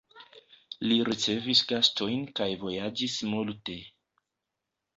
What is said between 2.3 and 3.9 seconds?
kaj vojaĝis multe.